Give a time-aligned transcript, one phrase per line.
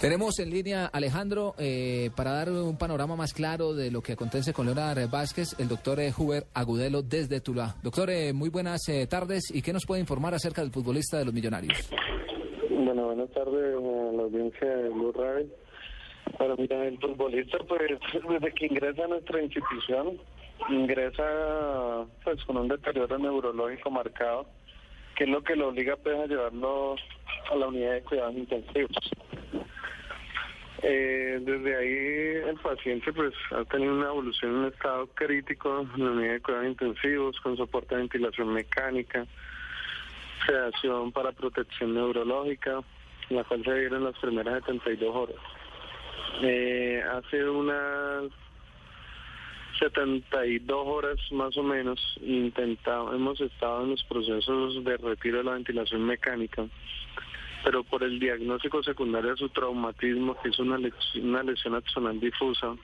[0.00, 4.54] Tenemos en línea Alejandro eh, para dar un panorama más claro de lo que acontece
[4.54, 7.76] con Leonardo Vázquez, el doctor eh, Huber Agudelo desde Tula.
[7.82, 11.26] Doctor, eh, muy buenas eh, tardes y qué nos puede informar acerca del futbolista de
[11.26, 11.90] los Millonarios.
[12.70, 15.12] Bueno, buenas tardes a la audiencia de Blue.
[16.38, 17.82] Bueno, mira, el futbolista, pues,
[18.26, 20.18] desde que ingresa a nuestra institución,
[20.70, 24.46] ingresa pues con un deterioro neurológico marcado,
[25.14, 26.96] que es lo que lo obliga pues, a llevarlo
[27.52, 29.10] a la unidad de cuidados intensivos.
[30.82, 36.04] Eh, desde ahí el paciente pues ha tenido una evolución en un estado crítico en
[36.04, 39.26] la unidad de cuidados intensivos con soporte de ventilación mecánica,
[40.46, 42.80] sedación para protección neurológica,
[43.28, 45.36] la cual se dieron las primeras 72 horas.
[46.42, 48.30] Eh, hace unas
[49.80, 55.52] 72 horas más o menos intentado, hemos estado en los procesos de retiro de la
[55.52, 56.66] ventilación mecánica
[57.62, 62.18] pero por el diagnóstico secundario de su traumatismo, que es una lesión, una lesión axonal
[62.18, 62.74] difusa,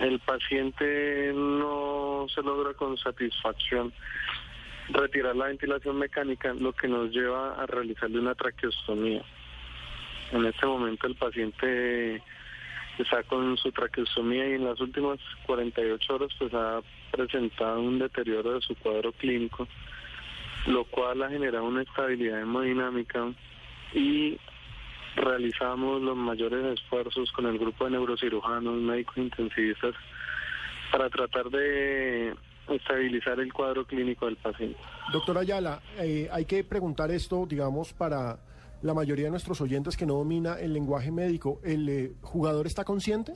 [0.00, 3.92] el paciente no se logra con satisfacción
[4.90, 9.22] retirar la ventilación mecánica, lo que nos lleva a realizarle una traqueostomía.
[10.32, 12.22] En este momento el paciente
[12.98, 18.54] está con su traqueostomía y en las últimas 48 horas pues ha presentado un deterioro
[18.54, 19.68] de su cuadro clínico,
[20.66, 23.32] lo cual ha generado una estabilidad hemodinámica
[23.92, 24.38] y
[25.16, 29.94] realizamos los mayores esfuerzos con el grupo de neurocirujanos, médicos intensivistas,
[30.92, 32.34] para tratar de
[32.68, 34.78] estabilizar el cuadro clínico del paciente.
[35.12, 38.38] Doctor Ayala, eh, hay que preguntar esto, digamos, para
[38.82, 41.60] la mayoría de nuestros oyentes que no domina el lenguaje médico.
[41.64, 43.32] ¿El eh, jugador está consciente?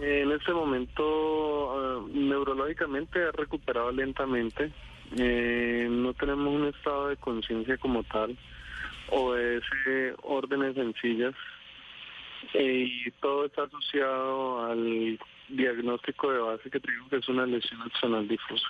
[0.00, 4.72] En este momento, uh, neurológicamente ha recuperado lentamente.
[5.16, 8.36] Eh, no tenemos un estado de conciencia como tal,
[9.10, 11.34] obedece órdenes sencillas
[12.54, 17.80] eh, y todo está asociado al diagnóstico de base que tengo que es una lesión
[17.82, 18.66] axonal difusa.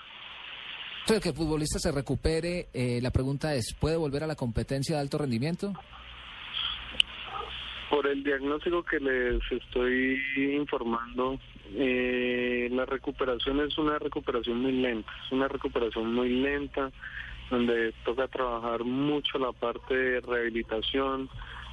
[1.00, 4.96] Entonces, que el futbolista se recupere, eh, la pregunta es, ¿puede volver a la competencia
[4.96, 5.72] de alto rendimiento?
[7.90, 11.38] Por el diagnóstico que les estoy informando,
[11.74, 16.90] eh, la recuperación es una recuperación muy lenta, es una recuperación muy lenta,
[17.50, 21.30] donde toca trabajar mucho la parte de rehabilitación,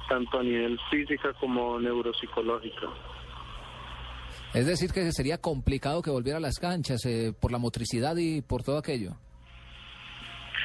[0.08, 2.88] tanto a nivel física como neuropsicológica.
[4.54, 8.40] Es decir, que sería complicado que volviera a las canchas eh, por la motricidad y
[8.40, 9.16] por todo aquello.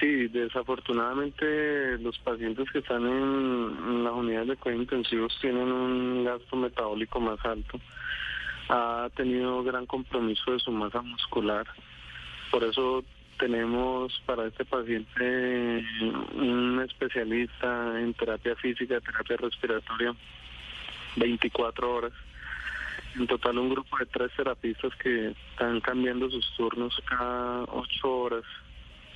[0.02, 6.56] Sí, desafortunadamente los pacientes que están en, las unidades de cuidados intensivos tienen un gasto
[6.56, 7.80] metabólico más alto.
[8.70, 11.68] Ha tenido gran compromiso de su masa muscular.
[12.50, 13.04] Por eso
[13.38, 15.86] tenemos para este paciente
[16.34, 20.16] un especialista en terapia física, terapia respiratoria,
[21.16, 22.14] 24 horas.
[23.16, 28.46] En total un grupo de tres terapistas que están cambiando sus turnos cada ocho horas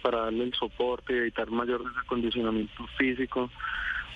[0.06, 3.50] para darle el soporte y evitar mayor desacondicionamiento físico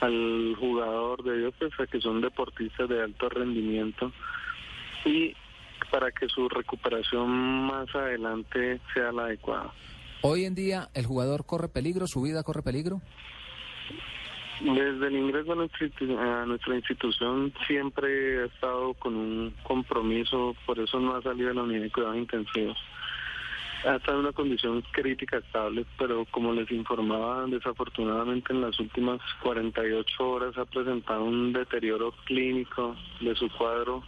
[0.01, 4.11] al jugador de ellos, pues, que son deportistas de alto rendimiento
[5.03, 5.33] y
[5.89, 7.27] para que su recuperación
[7.65, 9.73] más adelante sea la adecuada.
[10.21, 12.05] Hoy en día, ¿el jugador corre peligro?
[12.05, 13.01] ¿Su vida corre peligro?
[14.61, 15.87] Desde el ingreso a nuestra,
[16.41, 21.55] a nuestra institución siempre ha estado con un compromiso, por eso no ha salido de
[21.55, 22.77] la unidad de cuidados intensivos
[23.85, 29.19] ha estado en una condición crítica estable, pero como les informaba, desafortunadamente en las últimas
[29.41, 34.03] 48 horas ha presentado un deterioro clínico de su cuadro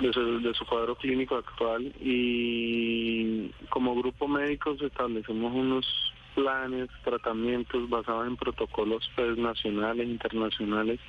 [0.00, 5.86] de su, de su cuadro clínico actual y como grupo médico establecemos unos
[6.34, 11.00] planes, tratamientos basados en protocolos pues, nacionales, internacionales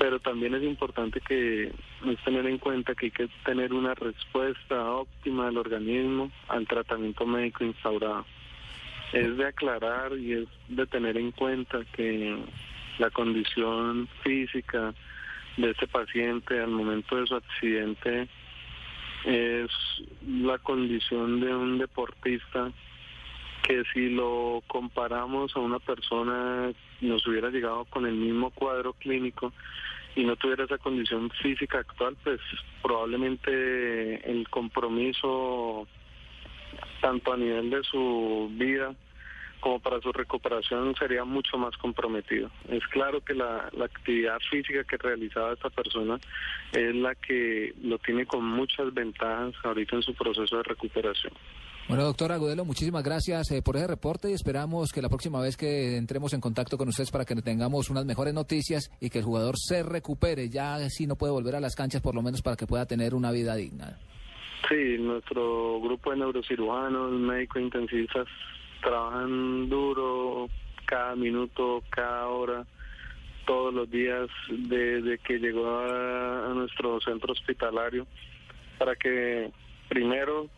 [0.00, 1.64] pero también es importante que
[2.06, 7.26] es tener en cuenta que hay que tener una respuesta óptima del organismo al tratamiento
[7.26, 8.24] médico instaurado.
[9.12, 12.34] Es de aclarar y es de tener en cuenta que
[12.98, 14.94] la condición física
[15.58, 18.26] de este paciente al momento de su accidente
[19.26, 19.70] es
[20.26, 22.72] la condición de un deportista
[23.64, 26.72] que si lo comparamos a una persona
[27.02, 29.52] nos hubiera llegado con el mismo cuadro clínico
[30.16, 32.40] y no tuviera esa condición física actual, pues
[32.82, 35.86] probablemente el compromiso
[37.00, 38.94] tanto a nivel de su vida
[39.60, 42.50] como para su recuperación sería mucho más comprometido.
[42.68, 46.18] Es claro que la, la, actividad física que realizaba esta persona
[46.72, 51.34] es la que lo tiene con muchas ventajas ahorita en su proceso de recuperación.
[51.90, 55.56] Bueno, doctor Agudelo, muchísimas gracias eh, por ese reporte y esperamos que la próxima vez
[55.56, 59.24] que entremos en contacto con ustedes para que tengamos unas mejores noticias y que el
[59.24, 62.54] jugador se recupere, ya si no puede volver a las canchas, por lo menos para
[62.54, 63.98] que pueda tener una vida digna.
[64.68, 68.28] Sí, nuestro grupo de neurocirujanos, médicos intensivistas,
[68.80, 70.48] trabajan duro
[70.84, 72.64] cada minuto, cada hora,
[73.46, 78.06] todos los días desde que llegó a, a nuestro centro hospitalario
[78.78, 79.50] para que
[79.88, 80.48] primero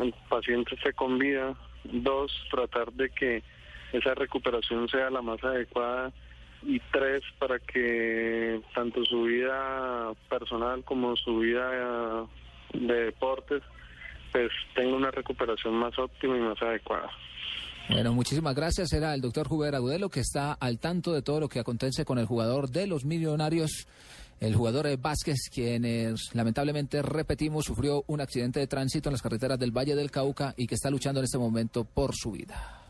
[0.00, 1.54] el paciente esté con vida,
[1.84, 3.42] dos, tratar de que
[3.92, 6.12] esa recuperación sea la más adecuada
[6.62, 12.26] y tres, para que tanto su vida personal como su vida
[12.72, 13.62] de deportes
[14.32, 17.10] pues tenga una recuperación más óptima y más adecuada.
[17.88, 18.92] Bueno, muchísimas gracias.
[18.92, 22.18] Era el doctor Juber Agudelo que está al tanto de todo lo que acontece con
[22.18, 23.86] el jugador de los millonarios,
[24.42, 25.84] el jugador Vázquez, quien
[26.32, 30.66] lamentablemente, repetimos, sufrió un accidente de tránsito en las carreteras del Valle del Cauca y
[30.66, 32.81] que está luchando en este momento por su vida.